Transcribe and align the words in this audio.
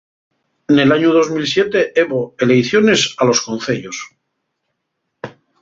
Nel 0.75 0.89
añu 0.95 1.11
dos 1.17 1.29
mil 1.35 1.45
siete 1.53 1.79
hebo 1.99 2.19
eleiciones 2.43 3.01
a 3.19 3.23
los 3.29 3.39
Conceyos. 3.41 3.97